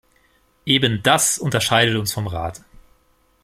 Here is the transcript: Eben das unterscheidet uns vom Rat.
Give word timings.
Eben 0.65 1.03
das 1.03 1.37
unterscheidet 1.37 1.95
uns 1.95 2.11
vom 2.11 2.25
Rat. 2.25 2.61